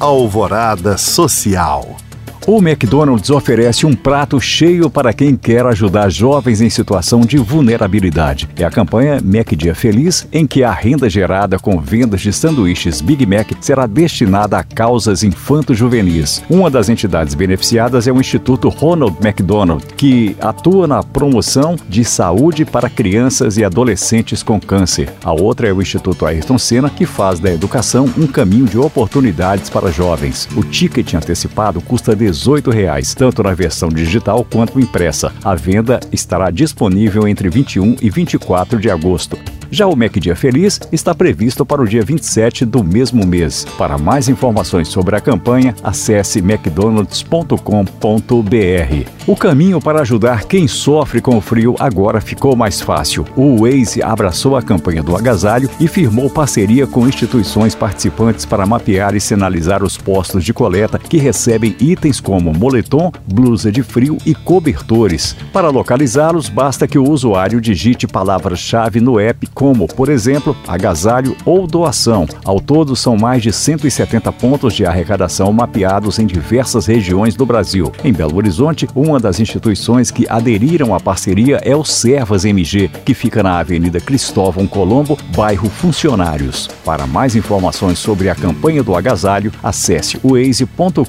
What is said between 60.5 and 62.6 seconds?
coleta que recebem itens como